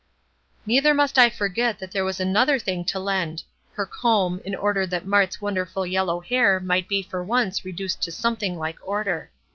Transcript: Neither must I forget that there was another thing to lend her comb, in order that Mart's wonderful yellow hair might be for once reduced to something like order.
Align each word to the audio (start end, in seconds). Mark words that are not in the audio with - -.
Neither 0.65 0.95
must 0.95 1.19
I 1.19 1.29
forget 1.29 1.77
that 1.77 1.91
there 1.91 2.03
was 2.03 2.19
another 2.19 2.57
thing 2.57 2.83
to 2.85 2.97
lend 2.97 3.43
her 3.73 3.85
comb, 3.85 4.41
in 4.43 4.55
order 4.55 4.87
that 4.87 5.05
Mart's 5.05 5.39
wonderful 5.41 5.85
yellow 5.85 6.21
hair 6.21 6.59
might 6.59 6.87
be 6.89 7.03
for 7.03 7.23
once 7.23 7.63
reduced 7.63 8.01
to 8.01 8.11
something 8.11 8.57
like 8.57 8.77
order. 8.81 9.29